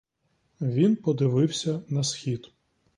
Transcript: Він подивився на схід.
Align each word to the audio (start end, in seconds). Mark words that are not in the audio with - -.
Він 0.61 0.95
подивився 0.95 1.81
на 1.89 2.03
схід. 2.03 2.51